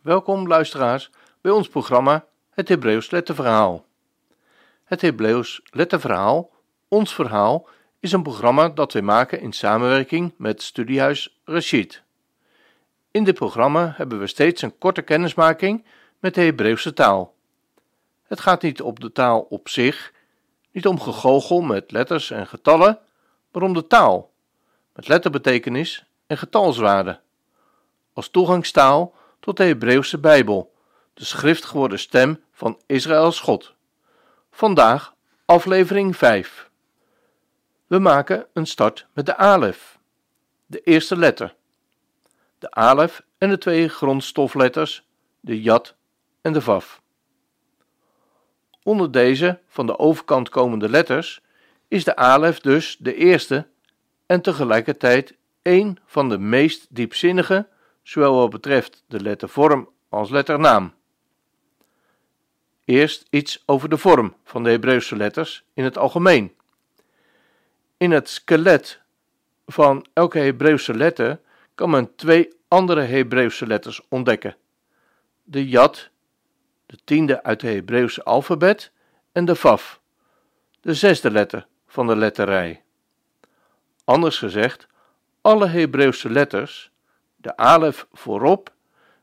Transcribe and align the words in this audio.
Welkom 0.00 0.46
luisteraars 0.46 1.10
bij 1.40 1.52
ons 1.52 1.68
programma 1.68 2.26
Het 2.50 2.68
Hebreeuws 2.68 3.10
Letterverhaal. 3.10 3.84
Het 4.84 5.00
Hebreeuws 5.00 5.60
Letterverhaal, 5.70 6.50
ons 6.88 7.14
verhaal, 7.14 7.68
is 7.98 8.12
een 8.12 8.22
programma 8.22 8.68
dat 8.68 8.92
wij 8.92 9.02
maken 9.02 9.40
in 9.40 9.52
samenwerking 9.52 10.34
met 10.36 10.62
Studiehuis 10.62 11.40
Rashid. 11.44 12.02
In 13.10 13.24
dit 13.24 13.34
programma 13.34 13.94
hebben 13.96 14.18
we 14.18 14.26
steeds 14.26 14.62
een 14.62 14.78
korte 14.78 15.02
kennismaking 15.02 15.84
met 16.18 16.34
de 16.34 16.40
Hebreeuwse 16.40 16.92
taal. 16.92 17.34
Het 18.22 18.40
gaat 18.40 18.62
niet 18.62 18.82
om 18.82 18.94
de 18.94 19.12
taal 19.12 19.40
op 19.40 19.68
zich, 19.68 20.12
niet 20.72 20.86
om 20.86 21.00
gegoochel 21.00 21.60
met 21.60 21.90
letters 21.90 22.30
en 22.30 22.46
getallen, 22.46 22.98
maar 23.52 23.62
om 23.62 23.74
de 23.74 23.86
taal, 23.86 24.30
met 24.94 25.08
letterbetekenis 25.08 26.04
en 26.26 26.38
getalswaarde. 26.38 27.20
Als 28.12 28.28
toegangstaal 28.28 29.18
tot 29.40 29.56
de 29.56 29.64
Hebreeuwse 29.64 30.18
Bijbel, 30.18 30.74
de 31.14 31.24
schrift 31.24 31.64
geworden 31.64 31.98
stem 31.98 32.42
van 32.52 32.80
Israëls 32.86 33.40
God. 33.40 33.74
Vandaag 34.50 35.14
aflevering 35.44 36.16
5. 36.16 36.70
We 37.86 37.98
maken 37.98 38.46
een 38.52 38.66
start 38.66 39.06
met 39.12 39.26
de 39.26 39.36
alef, 39.36 39.98
de 40.66 40.80
eerste 40.80 41.16
letter. 41.16 41.54
De 42.58 42.70
alef 42.70 43.22
en 43.38 43.48
de 43.48 43.58
twee 43.58 43.88
grondstofletters, 43.88 45.06
de 45.40 45.62
jat 45.62 45.94
en 46.40 46.52
de 46.52 46.60
vaf. 46.60 47.02
Onder 48.82 49.10
deze 49.10 49.60
van 49.68 49.86
de 49.86 49.98
overkant 49.98 50.48
komende 50.48 50.88
letters 50.88 51.40
is 51.88 52.04
de 52.04 52.16
alef 52.16 52.60
dus 52.60 52.96
de 52.98 53.14
eerste 53.14 53.66
en 54.26 54.40
tegelijkertijd 54.40 55.36
een 55.62 55.98
van 56.06 56.28
de 56.28 56.38
meest 56.38 56.86
diepzinnige 56.90 57.68
zowel 58.10 58.34
wat 58.34 58.50
betreft 58.50 59.04
de 59.06 59.20
lettervorm 59.20 59.88
als 60.08 60.30
letternaam. 60.30 60.94
Eerst 62.84 63.26
iets 63.30 63.62
over 63.66 63.88
de 63.88 63.98
vorm 63.98 64.34
van 64.44 64.62
de 64.62 64.70
Hebreeuwse 64.70 65.16
letters 65.16 65.64
in 65.74 65.84
het 65.84 65.98
algemeen. 65.98 66.54
In 67.96 68.10
het 68.10 68.28
skelet 68.28 69.00
van 69.66 70.06
elke 70.12 70.38
Hebreeuwse 70.38 70.94
letter 70.94 71.40
kan 71.74 71.90
men 71.90 72.14
twee 72.14 72.48
andere 72.68 73.00
Hebreeuwse 73.00 73.66
letters 73.66 74.00
ontdekken: 74.08 74.56
de 75.42 75.68
Yad, 75.68 76.08
de 76.86 76.98
tiende 77.04 77.42
uit 77.42 77.62
het 77.62 77.70
Hebreeuwse 77.72 78.24
alfabet, 78.24 78.92
en 79.32 79.44
de 79.44 79.54
Vaf, 79.54 80.00
de 80.80 80.94
zesde 80.94 81.30
letter 81.30 81.66
van 81.86 82.06
de 82.06 82.16
letterrij. 82.16 82.82
Anders 84.04 84.38
gezegd, 84.38 84.86
alle 85.40 85.66
Hebreeuwse 85.66 86.30
letters 86.30 86.90
de 87.40 87.56
alef 87.56 88.06
voorop, 88.12 88.72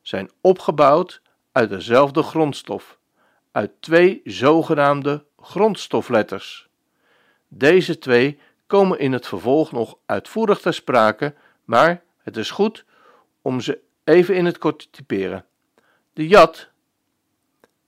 zijn 0.01 0.31
opgebouwd 0.41 1.21
uit 1.51 1.69
dezelfde 1.69 2.23
grondstof, 2.23 2.97
uit 3.51 3.71
twee 3.79 4.21
zogenaamde 4.23 5.25
grondstofletters. 5.39 6.69
Deze 7.47 7.97
twee 7.97 8.39
komen 8.67 8.99
in 8.99 9.13
het 9.13 9.27
vervolg 9.27 9.71
nog 9.71 9.97
uitvoerig 10.05 10.59
ter 10.59 10.73
sprake, 10.73 11.35
maar 11.65 12.03
het 12.17 12.37
is 12.37 12.51
goed 12.51 12.85
om 13.41 13.61
ze 13.61 13.79
even 14.03 14.35
in 14.35 14.45
het 14.45 14.57
kort 14.57 14.79
te 14.79 14.89
typeren. 14.89 15.45
De 16.13 16.27
jat, 16.27 16.69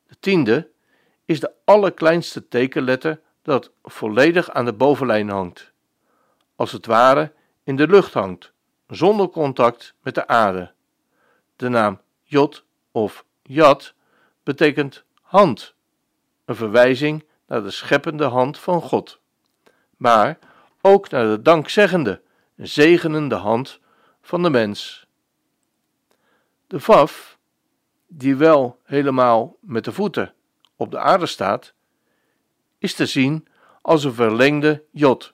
de 0.08 0.16
tiende, 0.20 0.70
is 1.26 1.40
de 1.40 1.52
allerkleinste 1.66 2.48
tekenletter 2.48 3.22
dat 3.42 3.72
volledig 3.84 4.50
aan 4.50 4.66
de 4.66 4.74
bovenlijn 4.74 5.30
hangt, 5.30 5.72
als 6.56 6.72
het 6.72 6.86
ware 6.86 7.34
in 7.64 7.76
de 7.76 7.88
lucht 7.88 8.14
hangt, 8.14 8.54
zonder 8.90 9.30
contact 9.30 9.94
met 10.02 10.16
de 10.16 10.28
aarde. 10.28 10.72
De 11.56 11.70
naam 11.70 12.02
Jod 12.23 12.66
of 12.92 13.26
Jad 13.42 13.94
betekent 14.44 15.04
hand, 15.22 15.76
een 16.45 16.56
verwijzing 16.56 17.26
naar 17.48 17.64
de 17.64 17.72
scheppende 17.72 18.23
hand 18.23 18.60
van 18.60 18.82
God, 18.82 19.20
maar 19.98 20.39
ook 20.82 21.10
naar 21.10 21.26
de 21.26 21.42
dankzeggende, 21.42 22.22
zegenende 22.55 23.36
hand 23.36 23.80
van 24.22 24.44
de 24.44 24.50
mens. 24.50 25.08
De 26.67 26.80
vaf, 26.80 27.38
die 28.08 28.36
wel 28.36 28.80
helemaal 28.83 29.58
met 29.61 29.83
de 29.83 29.92
voeten 29.92 30.33
op 30.76 30.92
de 30.92 31.00
aarde 31.00 31.26
staat, 31.26 31.73
is 32.77 32.94
te 32.94 33.06
zien 33.06 33.48
als 33.82 34.04
een 34.04 34.14
verlengde 34.14 34.83
jod 34.92 35.33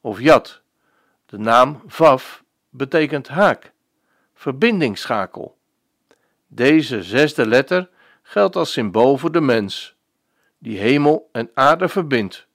of 0.00 0.20
jad. 0.20 0.62
De 1.26 1.38
naam 1.38 1.82
vaf 1.86 2.43
betekent 2.76 3.28
haak, 3.28 3.72
verbindingsschakel. 4.34 5.56
Deze 6.46 7.02
zesde 7.02 7.46
letter 7.46 7.88
geldt 8.22 8.56
als 8.56 8.72
symbool 8.72 9.16
voor 9.18 9.32
de 9.32 9.40
mens, 9.40 9.94
die 10.58 10.78
hemel 10.78 11.28
en 11.32 11.50
aarde 11.54 11.88
verbindt, 11.88 12.46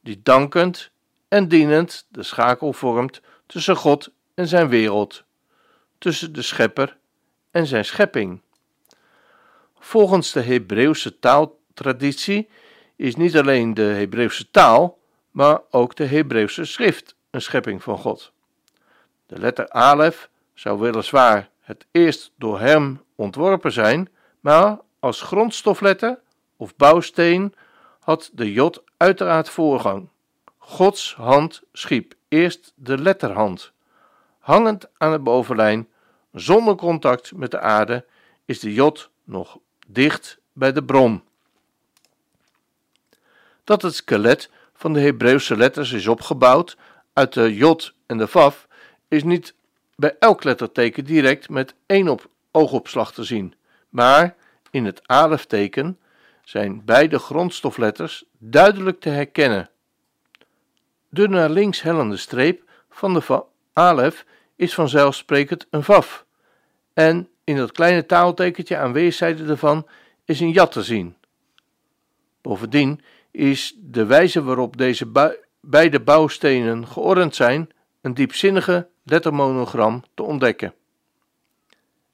die 0.00 0.20
dankend 0.22 0.90
en 1.28 1.48
dienend 1.48 2.06
de 2.08 2.22
schakel 2.22 2.72
vormt 2.72 3.20
tussen 3.46 3.76
God 3.76 4.10
en 4.34 4.48
zijn 4.48 4.68
wereld, 4.68 5.24
tussen 5.98 6.32
de 6.32 6.42
schepper 6.42 6.96
en 7.50 7.66
zijn 7.66 7.84
schepping. 7.84 8.40
Volgens 9.78 10.32
de 10.32 10.42
Hebreeuwse 10.42 11.18
taaltraditie 11.18 12.48
is 12.96 13.16
niet 13.16 13.36
alleen 13.36 13.74
de 13.74 13.82
Hebreeuwse 13.82 14.50
taal, 14.50 14.98
maar 15.30 15.60
ook 15.70 15.96
de 15.96 16.04
Hebreeuwse 16.04 16.64
schrift 16.64 17.16
een 17.30 17.42
schepping 17.42 17.82
van 17.82 17.98
God. 17.98 18.34
De 19.26 19.38
letter 19.38 19.68
Alef 19.68 20.30
zou 20.54 20.80
weliswaar 20.80 21.50
het 21.60 21.86
eerst 21.90 22.32
door 22.36 22.60
hem 22.60 23.02
ontworpen 23.14 23.72
zijn, 23.72 24.08
maar 24.40 24.78
als 25.00 25.22
grondstofletter 25.22 26.18
of 26.56 26.76
bouwsteen 26.76 27.54
had 28.00 28.30
de 28.32 28.52
Jod 28.52 28.82
uiteraard 28.96 29.48
voorgang. 29.48 30.08
Gods 30.58 31.14
hand 31.14 31.62
schiep 31.72 32.14
eerst 32.28 32.72
de 32.74 32.98
letterhand. 32.98 33.72
Hangend 34.38 34.88
aan 34.96 35.12
de 35.12 35.18
bovenlijn, 35.18 35.88
zonder 36.32 36.74
contact 36.74 37.32
met 37.32 37.50
de 37.50 37.60
aarde, 37.60 38.04
is 38.44 38.60
de 38.60 38.72
Jod 38.72 39.10
nog 39.24 39.58
dicht 39.86 40.38
bij 40.52 40.72
de 40.72 40.84
bron. 40.84 41.22
Dat 43.64 43.82
het 43.82 43.94
skelet 43.94 44.50
van 44.74 44.92
de 44.92 45.00
Hebreeuwse 45.00 45.56
letters 45.56 45.92
is 45.92 46.06
opgebouwd 46.06 46.76
uit 47.12 47.32
de 47.32 47.54
Jod 47.54 47.94
en 48.06 48.18
de 48.18 48.26
Vaf 48.26 48.65
is 49.08 49.22
niet 49.24 49.54
bij 49.96 50.16
elk 50.18 50.44
letterteken 50.44 51.04
direct 51.04 51.48
met 51.48 51.74
één 51.86 52.08
op 52.08 52.30
oogopslag 52.50 53.12
te 53.12 53.24
zien, 53.24 53.54
maar 53.88 54.36
in 54.70 54.84
het 54.84 55.00
alefteken 55.08 55.98
zijn 56.44 56.84
beide 56.84 57.18
grondstofletters 57.18 58.24
duidelijk 58.38 59.00
te 59.00 59.08
herkennen. 59.08 59.70
De 61.08 61.28
naar 61.28 61.50
links 61.50 61.82
hellende 61.82 62.16
streep 62.16 62.62
van 62.90 63.14
de 63.14 63.44
alef 63.72 64.24
is 64.56 64.74
vanzelfsprekend 64.74 65.66
een 65.70 65.82
vaf, 65.82 66.24
en 66.92 67.28
in 67.44 67.56
dat 67.56 67.72
kleine 67.72 68.06
taaltekentje 68.06 68.76
aan 68.76 68.92
weerszijden 68.92 69.48
ervan 69.48 69.86
is 70.24 70.40
een 70.40 70.50
jat 70.50 70.72
te 70.72 70.82
zien. 70.82 71.16
Bovendien 72.42 73.00
is 73.30 73.76
de 73.78 74.04
wijze 74.04 74.42
waarop 74.42 74.76
deze 74.76 75.34
beide 75.60 76.00
bouwstenen 76.00 76.86
geordend 76.86 77.34
zijn 77.34 77.70
een 78.06 78.14
diepzinnige 78.14 78.88
lettermonogram 79.02 80.02
te 80.14 80.22
ontdekken. 80.22 80.74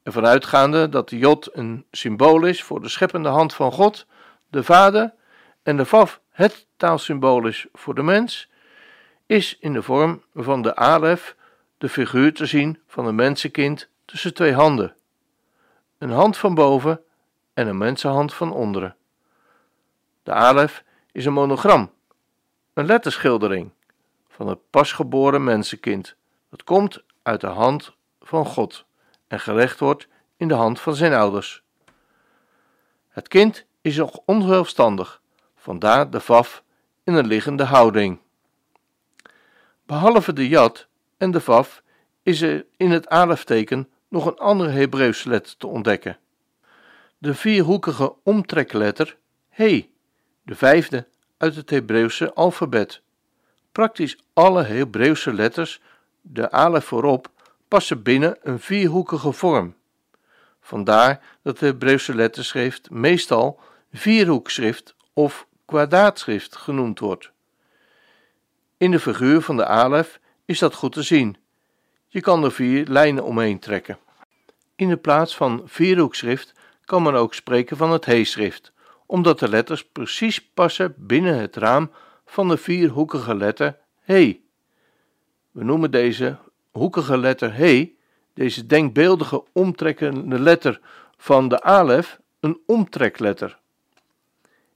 Ervan 0.03 0.27
uitgaande 0.27 0.89
dat 0.89 1.09
de 1.09 1.19
Jod 1.19 1.49
een 1.53 1.87
symbool 1.91 2.45
is 2.45 2.63
voor 2.63 2.81
de 2.81 2.89
scheppende 2.89 3.29
hand 3.29 3.55
van 3.55 3.73
God, 3.73 4.07
de 4.51 4.65
Vader, 4.65 5.15
en 5.63 5.77
de 5.77 5.85
Vav 5.85 6.17
het 6.31 6.67
taalsymbool 6.77 7.47
is 7.47 7.67
voor 7.73 7.95
de 7.95 8.03
mens, 8.03 8.49
is 9.27 9.59
in 9.59 9.73
de 9.73 9.83
vorm 9.83 10.23
van 10.35 10.63
de 10.63 10.77
Alef 10.77 11.37
de 11.79 11.89
figuur 11.89 12.35
te 12.35 12.47
zien 12.47 12.81
van 12.87 13.07
een 13.07 13.15
mensenkind 13.15 13.89
tussen 14.05 14.35
twee 14.35 14.53
handen. 14.53 14.97
Een 15.99 16.11
hand 16.11 16.37
van 16.37 16.55
boven 16.55 17.01
en 17.55 17.67
een 17.67 17.79
mensenhand 17.79 18.35
van 18.35 18.53
onderen. 18.53 18.97
De 20.23 20.33
Alef 20.33 20.85
is 21.11 21.25
een 21.25 21.33
monogram, 21.33 21.91
een 22.75 22.87
letterschildering 22.87 23.71
van 24.32 24.49
het 24.49 24.70
pasgeboren 24.70 25.44
mensenkind 25.44 26.17
dat 26.50 26.64
komt 26.64 27.02
uit 27.23 27.40
de 27.40 27.46
hand 27.46 27.93
van 28.20 28.46
God 28.46 28.84
en 29.26 29.40
gelegd 29.40 29.79
wordt 29.79 30.08
in 30.37 30.49
de 30.49 30.55
hand 30.55 30.81
van 30.81 30.94
zijn 30.94 31.12
ouders. 31.12 31.62
Het 33.08 33.29
kind 33.29 33.64
is 33.81 33.96
nog 33.96 34.20
onzelfstandig, 34.25 35.20
vandaar 35.56 36.11
de 36.11 36.20
vaf 36.20 36.62
in 37.05 37.14
een 37.14 37.26
liggende 37.26 37.64
houding. 37.64 38.19
Behalve 39.87 40.32
de 40.32 40.49
jad 40.49 40.87
en 41.17 41.31
de 41.31 41.40
vaf 41.40 41.82
is 42.23 42.40
er 42.40 42.67
in 42.76 42.90
het 42.90 43.08
alefteken 43.08 43.88
nog 44.08 44.26
een 44.26 44.38
andere 44.38 44.70
Hebreeuwse 44.70 45.28
letter 45.28 45.56
te 45.56 45.67
ontdekken. 45.67 46.19
De 47.19 47.35
vierhoekige 47.35 48.14
omtrekletter 48.23 49.17
He, 49.49 49.90
de 50.43 50.55
vijfde 50.55 51.06
uit 51.37 51.56
het 51.56 51.70
Hebreeuwse 51.70 52.35
alfabet. 52.35 53.02
Praktisch 53.73 54.19
alle 54.33 54.63
Hebreeuwse 54.63 55.33
letters 55.33 55.81
de 56.21 56.51
alef 56.51 56.85
voorop 56.85 57.31
passen 57.69 58.03
binnen 58.03 58.37
een 58.43 58.61
vierhoekige 58.61 59.33
vorm. 59.33 59.75
Vandaar 60.61 61.21
dat 61.43 61.59
de 61.59 61.67
Hebreeuwse 61.67 62.15
letterschrift 62.15 62.91
meestal 62.91 63.61
vierhoekschrift 63.93 64.95
of 65.13 65.47
kwadraatschrift 65.65 66.57
genoemd 66.57 66.99
wordt. 66.99 67.31
In 68.77 68.91
de 68.91 69.01
figuur 69.01 69.43
van 69.43 69.57
de 69.57 69.67
alef 69.67 70.21
is 70.45 70.59
dat 70.59 70.75
goed 70.75 70.93
te 70.93 71.03
zien. 71.03 71.37
Je 72.09 72.21
kan 72.21 72.45
er 72.45 72.53
vier 72.53 72.87
lijnen 72.87 73.25
omheen 73.25 73.59
trekken. 73.59 73.99
In 74.77 74.89
de 74.89 74.97
plaats 74.97 75.37
van 75.37 75.63
vierhoekschrift 75.67 76.53
kan 76.85 77.03
men 77.03 77.15
ook 77.15 77.35
spreken 77.35 77.77
van 77.77 77.91
het 77.91 78.05
he-schrift, 78.05 78.73
omdat 79.07 79.39
de 79.39 79.49
letters 79.49 79.85
precies 79.85 80.51
passen 80.55 80.95
binnen 80.97 81.39
het 81.39 81.57
raam 81.57 81.91
van 82.32 82.49
de 82.49 82.56
vierhoekige 82.56 83.34
letter 83.34 83.79
he. 84.00 84.40
We 85.50 85.64
noemen 85.64 85.90
deze 85.90 86.38
hoekige 86.70 87.19
letter 87.19 87.55
he, 87.55 87.94
deze 88.34 88.67
denkbeeldige 88.67 89.44
omtrekkende 89.52 90.40
letter 90.40 90.81
van 91.17 91.49
de 91.49 91.62
alef, 91.62 92.20
een 92.40 92.61
omtrekletter. 92.67 93.58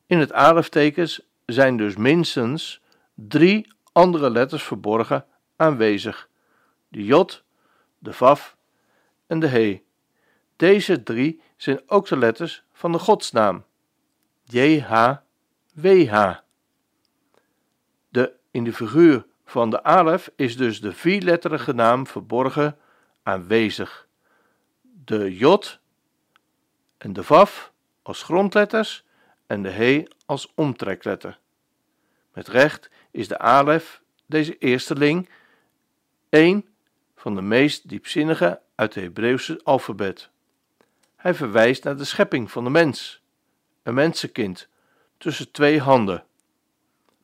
In 0.06 0.18
het 0.18 0.32
aleftekens 0.32 1.20
zijn 1.46 1.76
dus 1.76 1.96
minstens 1.96 2.80
drie 3.14 3.72
andere 3.92 4.30
letters 4.30 4.62
verborgen 4.62 5.24
aanwezig: 5.56 6.28
de 6.88 7.04
jot, 7.04 7.44
de 7.98 8.12
vaf 8.12 8.56
en 9.26 9.40
de 9.40 9.46
he. 9.46 9.82
Deze 10.56 11.02
drie 11.02 11.40
zijn 11.56 11.80
ook 11.86 12.06
de 12.06 12.16
letters 12.16 12.62
van 12.72 12.92
de 12.92 12.98
godsnaam: 12.98 13.64
JHWH. 14.44 15.20
De 15.74 16.45
in 18.56 18.64
de 18.64 18.72
figuur 18.72 19.26
van 19.44 19.70
de 19.70 19.82
alef 19.82 20.30
is 20.36 20.56
dus 20.56 20.80
de 20.80 20.92
vierletterige 20.92 21.72
naam 21.72 22.06
verborgen 22.06 22.78
aanwezig. 23.22 24.08
De 25.04 25.36
jot 25.36 25.78
en 26.98 27.12
de 27.12 27.22
vaf 27.22 27.72
als 28.02 28.22
grondletters 28.22 29.04
en 29.46 29.62
de 29.62 29.70
he 29.70 30.04
als 30.26 30.52
omtrekletter. 30.54 31.38
Met 32.32 32.48
recht 32.48 32.90
is 33.10 33.28
de 33.28 33.38
alef, 33.38 34.02
deze 34.26 34.58
eersteling, 34.58 35.28
een 36.28 36.68
van 37.16 37.34
de 37.34 37.42
meest 37.42 37.88
diepzinnige 37.88 38.60
uit 38.74 38.94
het 38.94 39.04
Hebreeuwse 39.04 39.60
alfabet. 39.64 40.30
Hij 41.16 41.34
verwijst 41.34 41.84
naar 41.84 41.96
de 41.96 42.04
schepping 42.04 42.50
van 42.50 42.64
de 42.64 42.70
mens, 42.70 43.22
een 43.82 43.94
mensenkind, 43.94 44.68
tussen 45.18 45.50
twee 45.50 45.80
handen. 45.80 46.24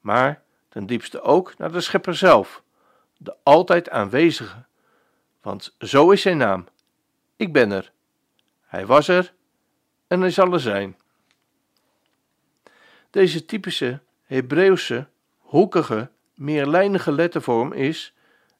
Maar 0.00 0.41
ten 0.72 0.86
diepste 0.86 1.20
ook 1.20 1.58
naar 1.58 1.72
de 1.72 1.80
schepper 1.80 2.14
zelf, 2.14 2.62
de 3.16 3.36
altijd 3.42 3.90
aanwezige, 3.90 4.64
want 5.40 5.74
zo 5.78 6.10
is 6.10 6.22
zijn 6.22 6.36
naam. 6.36 6.66
Ik 7.36 7.52
ben 7.52 7.70
er. 7.70 7.92
Hij 8.60 8.86
was 8.86 9.08
er 9.08 9.32
en 10.06 10.20
hij 10.20 10.30
zal 10.30 10.52
er 10.52 10.60
zijn. 10.60 10.96
Deze 13.10 13.44
typische 13.44 14.00
Hebreeuwse, 14.22 15.06
hoekige, 15.38 16.10
meerlijnige 16.34 17.12
lettervorm 17.12 17.72
is, 17.72 18.14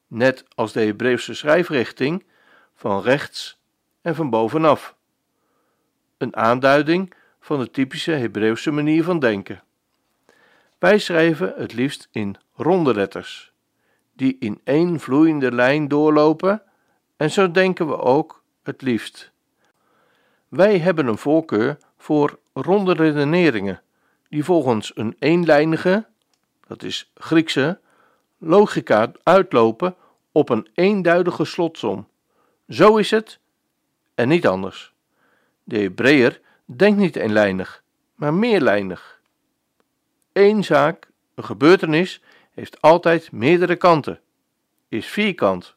net 0.06 0.44
als 0.54 0.72
de 0.72 0.80
Hebreeuwse 0.80 1.34
schrijfrichting, 1.34 2.24
van 2.74 3.02
rechts 3.02 3.58
en 4.02 4.14
van 4.14 4.30
bovenaf. 4.30 4.94
Een 6.18 6.36
aanduiding 6.36 7.14
van 7.40 7.58
de 7.58 7.70
typische 7.70 8.12
Hebreeuwse 8.12 8.70
manier 8.70 9.04
van 9.04 9.18
denken. 9.18 9.62
Wij 10.82 10.98
schrijven 10.98 11.52
het 11.56 11.72
liefst 11.72 12.08
in 12.10 12.36
ronde 12.54 12.94
letters, 12.94 13.52
die 14.12 14.36
in 14.38 14.60
één 14.64 15.00
vloeiende 15.00 15.52
lijn 15.52 15.88
doorlopen, 15.88 16.62
en 17.16 17.30
zo 17.30 17.50
denken 17.50 17.86
we 17.86 17.98
ook 17.98 18.42
het 18.62 18.82
liefst. 18.82 19.30
Wij 20.48 20.78
hebben 20.78 21.06
een 21.06 21.18
voorkeur 21.18 21.78
voor 21.96 22.38
ronde 22.52 22.92
redeneringen 22.92 23.82
die 24.28 24.44
volgens 24.44 24.92
een 24.94 25.16
eenlijnige, 25.18 26.06
dat 26.66 26.82
is 26.82 27.10
Griekse, 27.14 27.80
logica 28.38 29.12
uitlopen 29.22 29.94
op 30.32 30.48
een 30.48 30.68
eenduidige 30.74 31.44
slotsom. 31.44 32.08
Zo 32.68 32.96
is 32.96 33.10
het 33.10 33.38
en 34.14 34.28
niet 34.28 34.46
anders. 34.46 34.92
De 35.64 35.78
Hebreeër 35.78 36.40
denkt 36.64 36.98
niet 36.98 37.16
eenlijnig, 37.16 37.82
maar 38.14 38.34
meerlijnig. 38.34 39.20
Eén 40.32 40.64
zaak, 40.64 41.08
een 41.34 41.44
gebeurtenis, 41.44 42.22
heeft 42.50 42.80
altijd 42.80 43.32
meerdere 43.32 43.76
kanten, 43.76 44.20
is 44.88 45.06
vierkant. 45.06 45.74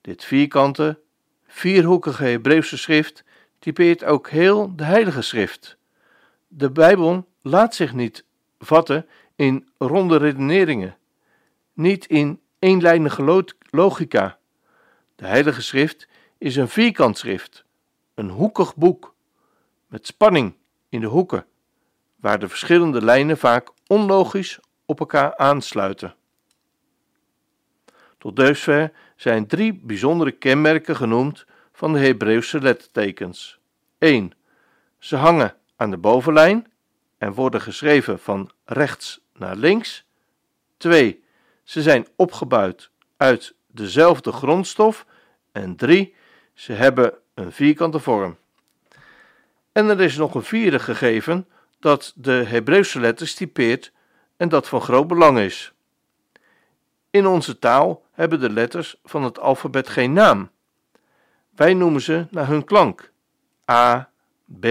Dit 0.00 0.24
vierkante, 0.24 0.98
vierhoekige 1.46 2.24
Hebreeuwse 2.24 2.76
schrift 2.78 3.24
typeert 3.58 4.04
ook 4.04 4.30
heel 4.30 4.76
de 4.76 4.84
Heilige 4.84 5.22
Schrift. 5.22 5.76
De 6.48 6.70
Bijbel 6.70 7.28
laat 7.42 7.74
zich 7.74 7.94
niet 7.94 8.24
vatten 8.58 9.06
in 9.36 9.68
ronde 9.78 10.16
redeneringen, 10.16 10.96
niet 11.72 12.06
in 12.06 12.40
eenlijnige 12.58 13.44
logica. 13.70 14.38
De 15.16 15.26
Heilige 15.26 15.62
Schrift 15.62 16.08
is 16.38 16.56
een 16.56 16.68
vierkant 16.68 17.18
schrift, 17.18 17.64
een 18.14 18.30
hoekig 18.30 18.76
boek, 18.76 19.14
met 19.86 20.06
spanning 20.06 20.54
in 20.88 21.00
de 21.00 21.06
hoeken, 21.06 21.46
waar 22.20 22.38
de 22.38 22.48
verschillende 22.48 23.04
lijnen 23.04 23.38
vaak 23.38 23.68
onlogisch 23.86 24.58
op 24.86 25.00
elkaar 25.00 25.36
aansluiten. 25.36 26.14
Tot 28.18 28.36
dusver 28.36 28.92
zijn 29.16 29.46
drie 29.46 29.80
bijzondere 29.82 30.30
kenmerken 30.30 30.96
genoemd 30.96 31.46
van 31.72 31.92
de 31.92 31.98
Hebreeuwse 31.98 32.60
lettertekens. 32.60 33.58
1. 33.98 34.32
Ze 34.98 35.16
hangen 35.16 35.54
aan 35.76 35.90
de 35.90 35.96
bovenlijn 35.96 36.66
en 37.18 37.32
worden 37.32 37.60
geschreven 37.60 38.18
van 38.18 38.50
rechts 38.64 39.20
naar 39.34 39.56
links. 39.56 40.04
2. 40.76 41.24
Ze 41.62 41.82
zijn 41.82 42.06
opgebouwd 42.16 42.90
uit 43.16 43.54
dezelfde 43.66 44.32
grondstof. 44.32 45.06
En 45.52 45.76
3. 45.76 46.14
Ze 46.54 46.72
hebben 46.72 47.14
een 47.34 47.52
vierkante 47.52 47.98
vorm. 47.98 48.36
En 49.72 49.88
er 49.88 50.00
is 50.00 50.16
nog 50.16 50.34
een 50.34 50.42
vierde 50.42 50.78
gegeven 50.78 51.46
dat 51.80 52.12
de 52.16 52.32
Hebreeuwse 52.32 53.00
letters 53.00 53.34
typeert 53.34 53.92
en 54.36 54.48
dat 54.48 54.68
van 54.68 54.80
groot 54.80 55.06
belang 55.06 55.38
is. 55.38 55.72
In 57.10 57.26
onze 57.26 57.58
taal 57.58 58.04
hebben 58.12 58.40
de 58.40 58.50
letters 58.50 59.00
van 59.04 59.22
het 59.22 59.38
alfabet 59.38 59.88
geen 59.88 60.12
naam. 60.12 60.50
Wij 61.54 61.74
noemen 61.74 62.00
ze 62.00 62.26
naar 62.30 62.46
hun 62.46 62.64
klank: 62.64 63.12
A, 63.70 64.10
B, 64.60 64.66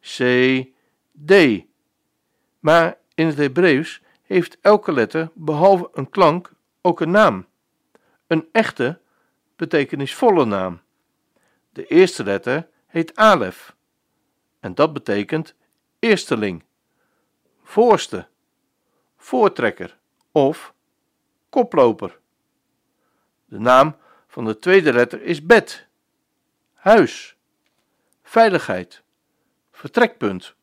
C, 0.00 0.18
D. 1.26 1.32
Maar 2.60 2.98
in 3.14 3.26
het 3.26 3.36
Hebreeuws 3.36 4.02
heeft 4.22 4.58
elke 4.60 4.92
letter 4.92 5.30
behalve 5.34 5.88
een 5.92 6.10
klank 6.10 6.52
ook 6.80 7.00
een 7.00 7.10
naam. 7.10 7.46
Een 8.26 8.48
echte, 8.52 9.00
betekenisvolle 9.56 10.44
naam. 10.44 10.80
De 11.70 11.86
eerste 11.86 12.24
letter 12.24 12.68
heet 12.86 13.16
Alef. 13.16 13.76
En 14.60 14.74
dat 14.74 14.92
betekent 14.92 15.54
eersteling, 16.02 16.64
voorste, 17.62 18.26
voortrekker 19.16 19.98
of 20.32 20.74
koploper. 21.48 22.18
De 23.44 23.58
naam 23.58 23.96
van 24.26 24.44
de 24.44 24.58
tweede 24.58 24.92
letter 24.92 25.22
is 25.22 25.46
bed, 25.46 25.86
huis, 26.74 27.36
veiligheid, 28.22 29.02
vertrekpunt. 29.70 30.54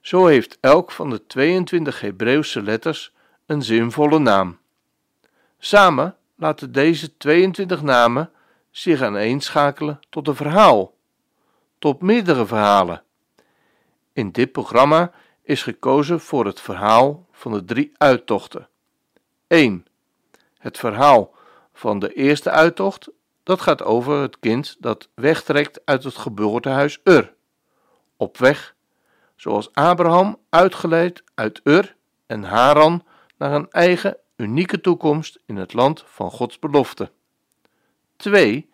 Zo 0.00 0.26
heeft 0.26 0.58
elk 0.60 0.90
van 0.90 1.10
de 1.10 1.26
22 1.26 2.00
Hebreeuwse 2.00 2.62
letters 2.62 3.14
een 3.46 3.62
zinvolle 3.62 4.18
naam. 4.18 4.58
Samen 5.58 6.16
laten 6.34 6.72
deze 6.72 7.16
22 7.16 7.82
namen 7.82 8.30
zich 8.70 9.02
aaneenschakelen 9.02 10.00
tot 10.08 10.28
een 10.28 10.36
verhaal, 10.36 10.94
tot 11.78 12.02
meerdere 12.02 12.46
verhalen. 12.46 13.02
In 14.18 14.30
dit 14.32 14.52
programma 14.52 15.12
is 15.42 15.62
gekozen 15.62 16.20
voor 16.20 16.46
het 16.46 16.60
verhaal 16.60 17.26
van 17.32 17.52
de 17.52 17.64
drie 17.64 17.92
uittochten. 17.96 18.68
1. 19.46 19.86
Het 20.58 20.78
verhaal 20.78 21.34
van 21.72 21.98
de 21.98 22.12
eerste 22.12 22.50
uittocht, 22.50 23.10
dat 23.42 23.60
gaat 23.60 23.82
over 23.82 24.20
het 24.20 24.38
kind 24.38 24.76
dat 24.78 25.08
wegtrekt 25.14 25.80
uit 25.84 26.04
het 26.04 26.16
geboortehuis 26.16 27.00
Ur, 27.04 27.34
op 28.16 28.36
weg 28.36 28.74
zoals 29.36 29.74
Abraham 29.74 30.38
uitgeleid 30.48 31.22
uit 31.34 31.60
Ur 31.64 31.96
en 32.26 32.42
Haran 32.42 33.04
naar 33.36 33.52
een 33.52 33.70
eigen 33.70 34.16
unieke 34.36 34.80
toekomst 34.80 35.38
in 35.46 35.56
het 35.56 35.72
land 35.72 36.04
van 36.06 36.30
Gods 36.30 36.58
belofte. 36.58 37.10
2. 38.16 38.70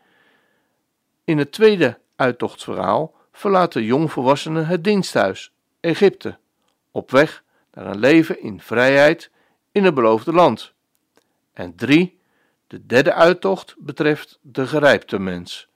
In 1.24 1.38
het 1.38 1.52
tweede 1.52 1.98
uittochtsverhaal 2.16 3.22
verlaten 3.36 3.82
jongvolwassenen 3.82 4.66
het 4.66 4.84
diensthuis, 4.84 5.52
Egypte, 5.80 6.38
op 6.90 7.10
weg 7.10 7.42
naar 7.72 7.86
een 7.86 7.98
leven 7.98 8.40
in 8.40 8.60
vrijheid 8.60 9.30
in 9.72 9.84
het 9.84 9.94
beloofde 9.94 10.32
land. 10.32 10.72
En 11.52 11.74
3. 11.74 12.18
De 12.66 12.86
derde 12.86 13.12
uittocht 13.12 13.74
betreft 13.78 14.38
de 14.42 14.66
gerijpte 14.66 15.18
mens, 15.18 15.68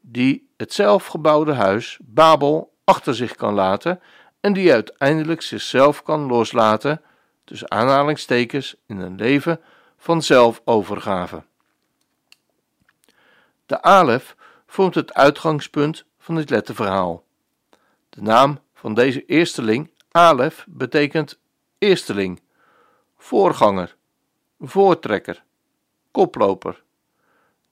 die 0.00 0.48
het 0.56 0.72
zelfgebouwde 0.72 1.52
huis 1.52 1.98
Babel 2.02 2.72
achter 2.84 3.14
zich 3.14 3.34
kan 3.34 3.54
laten 3.54 4.00
en 4.40 4.52
die 4.52 4.72
uiteindelijk 4.72 5.42
zichzelf 5.42 6.02
kan 6.02 6.26
loslaten, 6.26 7.02
tussen 7.44 7.70
aanhalingstekens, 7.70 8.76
in 8.86 8.98
een 8.98 9.16
leven 9.16 9.60
van 9.96 10.22
zelfovergave. 10.22 11.42
De 13.66 13.82
alef 13.82 14.36
vormt 14.66 14.94
het 14.94 15.14
uitgangspunt 15.14 16.04
van 16.24 16.34
dit 16.34 16.50
letterverhaal. 16.50 17.24
De 18.08 18.22
naam 18.22 18.58
van 18.74 18.94
deze 18.94 19.24
eersteling, 19.24 19.90
alef, 20.10 20.66
betekent 20.68 21.38
eersteling, 21.78 22.42
voorganger, 23.16 23.96
voortrekker, 24.60 25.44
koploper. 26.10 26.82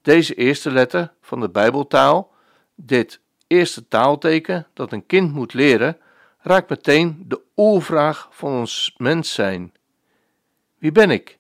Deze 0.03 0.35
eerste 0.35 0.71
letter 0.71 1.13
van 1.21 1.41
de 1.41 1.51
Bijbeltaal, 1.51 2.33
dit 2.75 3.21
eerste 3.47 3.89
taalteken 3.89 4.67
dat 4.73 4.93
een 4.93 5.07
kind 5.07 5.33
moet 5.33 5.55
leren, 5.55 5.99
raakt 6.39 6.69
meteen 6.69 7.25
de 7.27 7.41
oervraag 7.57 8.29
van 8.31 8.53
ons 8.53 8.95
mens 8.97 9.33
zijn. 9.33 9.73
Wie 10.79 10.93
ben 10.93 11.11
ik? 11.11 11.39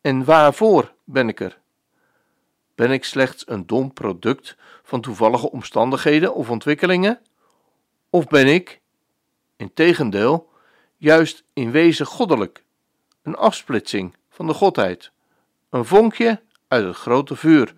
En 0.00 0.24
waarvoor 0.24 0.92
ben 1.04 1.28
ik 1.28 1.40
er? 1.40 1.58
Ben 2.80 2.90
ik 2.90 3.04
slechts 3.04 3.48
een 3.48 3.66
dom 3.66 3.92
product 3.92 4.56
van 4.82 5.00
toevallige 5.00 5.50
omstandigheden 5.50 6.34
of 6.34 6.50
ontwikkelingen? 6.50 7.20
Of 8.10 8.26
ben 8.26 8.46
ik, 8.46 8.80
in 9.56 9.74
tegendeel, 9.74 10.50
juist 10.96 11.44
in 11.52 11.70
wezen 11.70 12.06
goddelijk, 12.06 12.64
een 13.22 13.36
afsplitsing 13.36 14.16
van 14.30 14.46
de 14.46 14.54
godheid, 14.54 15.12
een 15.70 15.84
vonkje 15.84 16.40
uit 16.68 16.84
het 16.84 16.96
grote 16.96 17.36
vuur, 17.36 17.74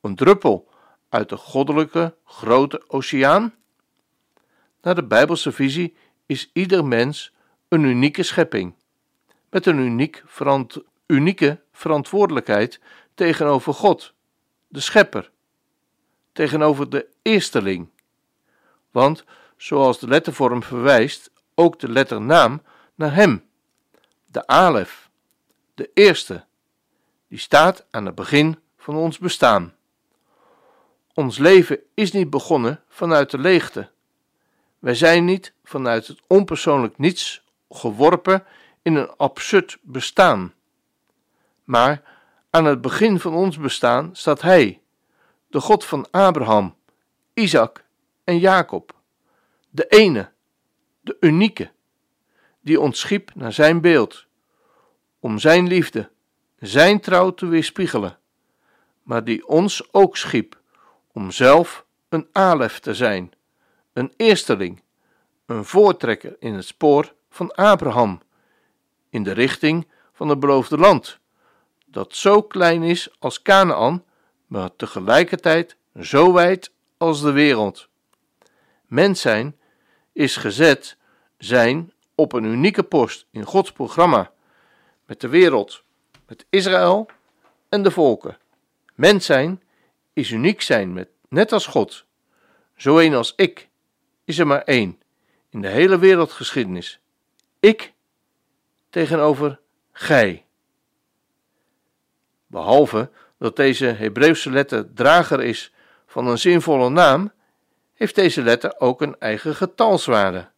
een 0.00 0.14
druppel 0.14 0.68
uit 1.08 1.28
de 1.28 1.36
goddelijke 1.36 2.14
grote 2.24 2.82
oceaan? 2.86 3.54
Naar 4.82 4.94
de 4.94 5.04
Bijbelse 5.04 5.52
visie 5.52 5.96
is 6.26 6.50
ieder 6.52 6.84
mens 6.84 7.32
een 7.68 7.82
unieke 7.82 8.22
schepping, 8.22 8.74
met 9.50 9.66
een 9.66 9.78
uniek 9.78 10.22
verant 10.26 10.82
unieke 11.10 11.60
verantwoordelijkheid 11.72 12.80
tegenover 13.20 13.74
God, 13.74 14.14
de 14.68 14.80
Schepper, 14.80 15.30
tegenover 16.32 16.90
de 16.90 17.06
eersteling. 17.22 17.88
Want, 18.90 19.24
zoals 19.56 19.98
de 19.98 20.08
lettervorm 20.08 20.62
verwijst, 20.62 21.30
ook 21.54 21.78
de 21.78 21.88
letternaam 21.88 22.62
naar 22.94 23.14
Hem, 23.14 23.44
de 24.26 24.46
Alef, 24.46 25.10
de 25.74 25.90
Eerste, 25.94 26.44
die 27.28 27.38
staat 27.38 27.86
aan 27.90 28.06
het 28.06 28.14
begin 28.14 28.58
van 28.76 28.96
ons 28.96 29.18
bestaan. 29.18 29.74
Ons 31.14 31.38
leven 31.38 31.78
is 31.94 32.12
niet 32.12 32.30
begonnen 32.30 32.82
vanuit 32.88 33.30
de 33.30 33.38
leegte. 33.38 33.90
Wij 34.78 34.94
zijn 34.94 35.24
niet 35.24 35.52
vanuit 35.64 36.06
het 36.06 36.20
onpersoonlijk 36.26 36.98
niets 36.98 37.44
geworpen 37.70 38.44
in 38.82 38.94
een 38.94 39.10
absurd 39.16 39.78
bestaan. 39.82 40.54
Maar 41.64 42.18
aan 42.50 42.64
het 42.64 42.80
begin 42.80 43.20
van 43.20 43.34
ons 43.34 43.58
bestaan 43.58 44.10
staat 44.12 44.40
Hij, 44.40 44.80
de 45.46 45.60
God 45.60 45.84
van 45.84 46.06
Abraham, 46.10 46.76
Isaac 47.34 47.84
en 48.24 48.38
Jacob, 48.38 48.94
de 49.70 49.86
ene, 49.86 50.30
de 51.00 51.16
unieke, 51.20 51.70
die 52.60 52.80
ons 52.80 53.00
schiep 53.00 53.34
naar 53.34 53.52
Zijn 53.52 53.80
beeld, 53.80 54.26
om 55.20 55.38
Zijn 55.38 55.66
liefde, 55.66 56.10
Zijn 56.58 57.00
trouw 57.00 57.34
te 57.34 57.46
weerspiegelen, 57.46 58.18
maar 59.02 59.24
die 59.24 59.46
ons 59.46 59.92
ook 59.92 60.16
schiep 60.16 60.60
om 61.12 61.30
zelf 61.30 61.84
een 62.08 62.28
alef 62.32 62.78
te 62.78 62.94
zijn, 62.94 63.32
een 63.92 64.12
eersteling, 64.16 64.82
een 65.46 65.64
voortrekker 65.64 66.36
in 66.38 66.54
het 66.54 66.64
spoor 66.64 67.14
van 67.30 67.54
Abraham, 67.54 68.20
in 69.08 69.22
de 69.22 69.32
richting 69.32 69.88
van 70.12 70.28
het 70.28 70.40
beloofde 70.40 70.76
land 70.76 71.19
dat 71.90 72.14
zo 72.16 72.42
klein 72.42 72.82
is 72.82 73.08
als 73.18 73.42
Canaan, 73.42 74.04
maar 74.46 74.76
tegelijkertijd 74.76 75.76
zo 76.00 76.32
wijd 76.32 76.72
als 76.96 77.20
de 77.20 77.32
wereld. 77.32 77.88
Mens 78.86 79.20
zijn 79.20 79.58
is 80.12 80.36
gezet 80.36 80.96
zijn 81.38 81.92
op 82.14 82.32
een 82.32 82.44
unieke 82.44 82.82
post 82.82 83.26
in 83.30 83.44
Gods 83.44 83.72
programma 83.72 84.32
met 85.06 85.20
de 85.20 85.28
wereld, 85.28 85.82
met 86.26 86.46
Israël 86.50 87.08
en 87.68 87.82
de 87.82 87.90
volken. 87.90 88.38
Mens 88.94 89.26
zijn 89.26 89.62
is 90.12 90.30
uniek 90.30 90.60
zijn 90.60 90.92
met, 90.92 91.08
net 91.28 91.52
als 91.52 91.66
God. 91.66 92.04
Zo 92.76 92.98
een 92.98 93.14
als 93.14 93.32
ik 93.36 93.68
is 94.24 94.38
er 94.38 94.46
maar 94.46 94.62
één 94.62 95.00
in 95.48 95.60
de 95.60 95.68
hele 95.68 95.98
wereldgeschiedenis. 95.98 97.00
Ik 97.60 97.92
tegenover 98.90 99.60
gij. 99.92 100.44
Behalve 102.50 103.10
dat 103.38 103.56
deze 103.56 103.86
Hebreeuwse 103.86 104.50
letter 104.50 104.94
drager 104.94 105.42
is 105.42 105.72
van 106.06 106.26
een 106.26 106.38
zinvolle 106.38 106.88
naam, 106.88 107.32
heeft 107.94 108.14
deze 108.14 108.42
letter 108.42 108.74
ook 108.78 109.00
een 109.00 109.18
eigen 109.18 109.54
getalswaarde. 109.54 110.48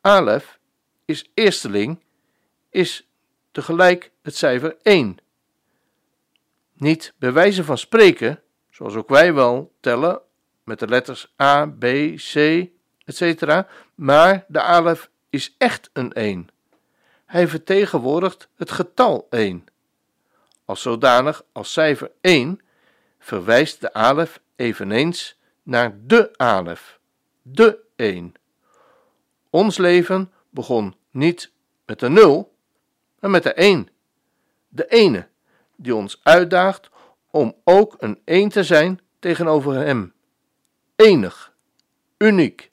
Alef 0.00 0.58
is 1.04 1.30
eersteling, 1.34 2.04
is 2.70 3.08
tegelijk 3.50 4.10
het 4.22 4.36
cijfer 4.36 4.76
1. 4.82 5.16
Niet 6.72 7.14
bij 7.18 7.32
wijze 7.32 7.64
van 7.64 7.78
spreken, 7.78 8.42
zoals 8.70 8.94
ook 8.94 9.08
wij 9.08 9.34
wel 9.34 9.72
tellen 9.80 10.20
met 10.64 10.78
de 10.78 10.88
letters 10.88 11.34
A, 11.42 11.66
B, 11.66 11.84
C, 12.16 12.66
etc., 13.04 13.62
maar 13.94 14.44
de 14.48 14.60
alef 14.60 15.10
is 15.30 15.54
echt 15.58 15.90
een 15.92 16.12
1. 16.12 16.48
Hij 17.26 17.48
vertegenwoordigt 17.48 18.48
het 18.56 18.70
getal 18.70 19.26
1. 19.30 19.66
Als 20.68 20.82
zodanig 20.82 21.44
als 21.52 21.72
cijfer 21.72 22.10
1 22.20 22.60
verwijst 23.18 23.80
de 23.80 23.92
alef 23.92 24.40
eveneens 24.56 25.38
naar 25.62 25.98
de 26.06 26.30
alef, 26.36 27.00
de 27.42 27.78
1. 27.96 28.34
Ons 29.50 29.78
leven 29.78 30.32
begon 30.50 30.96
niet 31.10 31.52
met 31.86 32.00
de 32.00 32.08
0, 32.08 32.54
maar 33.18 33.30
met 33.30 33.42
de 33.42 33.52
1. 33.52 33.88
De 34.68 34.86
ene 34.86 35.28
die 35.76 35.94
ons 35.94 36.20
uitdaagt 36.22 36.90
om 37.30 37.56
ook 37.64 37.96
een 37.98 38.20
1 38.24 38.48
te 38.48 38.64
zijn 38.64 39.00
tegenover 39.18 39.74
hem. 39.74 40.12
Enig, 40.96 41.54
uniek 42.18 42.70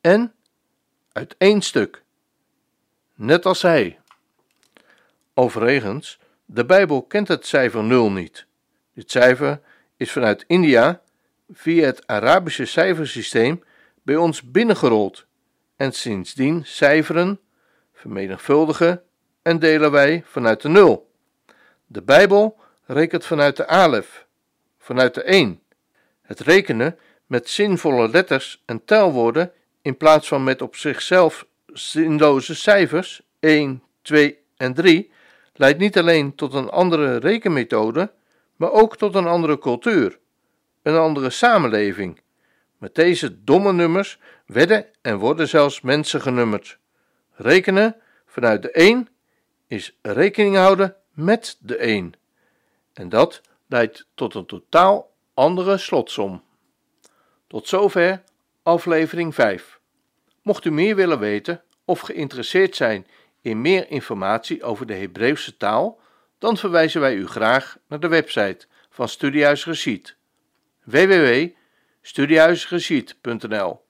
en 0.00 0.34
uit 1.12 1.34
één 1.38 1.62
stuk. 1.62 2.02
Net 3.14 3.46
als 3.46 3.62
hij. 3.62 4.00
Overigens 5.34 6.20
de 6.54 6.64
Bijbel 6.64 7.02
kent 7.02 7.28
het 7.28 7.46
cijfer 7.46 7.84
0 7.84 8.10
niet. 8.10 8.46
Dit 8.94 9.10
cijfer 9.10 9.60
is 9.96 10.12
vanuit 10.12 10.44
India 10.46 11.02
via 11.52 11.86
het 11.86 12.06
Arabische 12.06 12.64
cijfersysteem 12.64 13.62
bij 14.02 14.16
ons 14.16 14.50
binnengerold 14.50 15.26
en 15.76 15.92
sindsdien 15.92 16.62
cijferen, 16.64 17.40
vermenigvuldigen 17.92 19.02
en 19.42 19.58
delen 19.58 19.90
wij 19.90 20.22
vanuit 20.26 20.60
de 20.60 20.68
0. 20.68 21.10
De 21.86 22.02
Bijbel 22.02 22.58
rekent 22.84 23.24
vanuit 23.24 23.56
de 23.56 23.66
alef, 23.66 24.26
vanuit 24.78 25.14
de 25.14 25.22
1. 25.22 25.62
Het 26.22 26.40
rekenen 26.40 26.98
met 27.26 27.48
zinvolle 27.48 28.08
letters 28.08 28.62
en 28.66 28.84
telwoorden 28.84 29.52
in 29.82 29.96
plaats 29.96 30.28
van 30.28 30.44
met 30.44 30.62
op 30.62 30.76
zichzelf 30.76 31.46
zinloze 31.66 32.54
cijfers 32.54 33.22
1, 33.40 33.82
2 34.02 34.38
en 34.56 34.74
3 34.74 35.11
leidt 35.52 35.78
niet 35.78 35.98
alleen 35.98 36.34
tot 36.34 36.54
een 36.54 36.70
andere 36.70 37.16
rekenmethode, 37.16 38.12
maar 38.56 38.70
ook 38.70 38.96
tot 38.96 39.14
een 39.14 39.26
andere 39.26 39.58
cultuur, 39.58 40.18
een 40.82 40.96
andere 40.96 41.30
samenleving. 41.30 42.20
Met 42.78 42.94
deze 42.94 43.44
domme 43.44 43.72
nummers 43.72 44.18
werden 44.46 44.86
en 45.00 45.18
worden 45.18 45.48
zelfs 45.48 45.80
mensen 45.80 46.20
genummerd. 46.20 46.78
Rekenen 47.32 47.96
vanuit 48.26 48.62
de 48.62 48.70
1 48.70 49.08
is 49.66 49.98
rekening 50.02 50.56
houden 50.56 50.96
met 51.12 51.56
de 51.60 51.76
1. 51.76 52.12
En 52.92 53.08
dat 53.08 53.40
leidt 53.66 54.06
tot 54.14 54.34
een 54.34 54.46
totaal 54.46 55.10
andere 55.34 55.78
slotsom. 55.78 56.42
Tot 57.46 57.68
zover 57.68 58.22
aflevering 58.62 59.34
5. 59.34 59.80
Mocht 60.42 60.64
u 60.64 60.70
meer 60.70 60.96
willen 60.96 61.18
weten 61.18 61.62
of 61.84 62.00
geïnteresseerd 62.00 62.76
zijn 62.76 63.06
in 63.42 63.60
meer 63.60 63.90
informatie 63.90 64.62
over 64.62 64.86
de 64.86 64.94
Hebreeuwse 64.94 65.56
taal, 65.56 66.00
dan 66.38 66.56
verwijzen 66.56 67.00
wij 67.00 67.14
u 67.14 67.26
graag 67.26 67.76
naar 67.88 68.00
de 68.00 68.08
website 68.08 68.66
van 68.90 69.08
Studiehuis 69.08 69.62
Geschied 69.62 70.16
www.studiehuisgeschied.nl. 70.84 73.84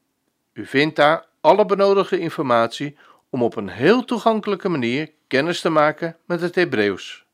U 0.52 0.66
vindt 0.66 0.96
daar 0.96 1.26
alle 1.40 1.66
benodigde 1.66 2.18
informatie 2.18 2.96
om 3.30 3.42
op 3.42 3.56
een 3.56 3.68
heel 3.68 4.04
toegankelijke 4.04 4.68
manier 4.68 5.10
kennis 5.26 5.60
te 5.60 5.70
maken 5.70 6.16
met 6.24 6.40
het 6.40 6.54
Hebreeuws. 6.54 7.24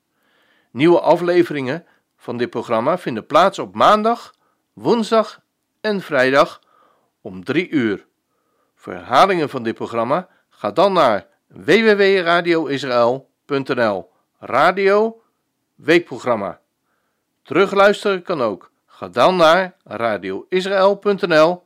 Nieuwe 0.70 1.00
afleveringen 1.00 1.86
van 2.16 2.36
dit 2.36 2.50
programma 2.50 2.98
vinden 2.98 3.26
plaats 3.26 3.58
op 3.58 3.74
maandag, 3.74 4.34
woensdag 4.72 5.40
en 5.80 6.00
vrijdag 6.00 6.62
om 7.20 7.44
3 7.44 7.68
uur. 7.68 8.06
Voor 8.74 8.92
herhalingen 8.92 9.48
van 9.48 9.62
dit 9.62 9.74
programma 9.74 10.28
ga 10.48 10.70
dan 10.70 10.92
naar 10.92 11.26
www.radioisrael.nl 11.48 14.10
Radio 14.38 15.22
Weekprogramma. 15.74 16.60
Terugluisteren 17.42 18.22
kan 18.22 18.42
ook. 18.42 18.70
Ga 18.86 19.08
dan 19.08 19.36
naar 19.36 19.76
radioisrael.nl 19.84 21.62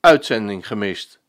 Uitzending 0.00 0.66
gemist. 0.66 1.21